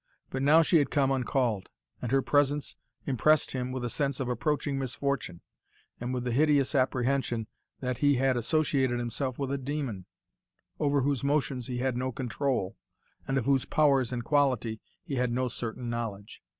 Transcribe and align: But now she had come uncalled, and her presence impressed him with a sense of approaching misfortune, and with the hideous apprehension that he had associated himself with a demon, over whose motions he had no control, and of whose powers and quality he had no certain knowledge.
But 0.31 0.41
now 0.41 0.63
she 0.63 0.77
had 0.79 0.89
come 0.89 1.11
uncalled, 1.11 1.69
and 2.01 2.11
her 2.11 2.23
presence 2.23 2.75
impressed 3.05 3.51
him 3.51 3.71
with 3.71 3.85
a 3.85 3.89
sense 3.91 4.19
of 4.19 4.27
approaching 4.29 4.79
misfortune, 4.79 5.41
and 5.99 6.11
with 6.11 6.23
the 6.23 6.31
hideous 6.31 6.73
apprehension 6.73 7.45
that 7.81 7.99
he 7.99 8.15
had 8.15 8.35
associated 8.35 8.97
himself 8.97 9.37
with 9.37 9.51
a 9.51 9.59
demon, 9.59 10.07
over 10.79 11.01
whose 11.01 11.23
motions 11.23 11.67
he 11.67 11.77
had 11.77 11.95
no 11.97 12.11
control, 12.11 12.77
and 13.27 13.37
of 13.37 13.45
whose 13.45 13.65
powers 13.65 14.11
and 14.11 14.23
quality 14.25 14.81
he 15.03 15.17
had 15.17 15.31
no 15.31 15.47
certain 15.47 15.87
knowledge. 15.87 16.41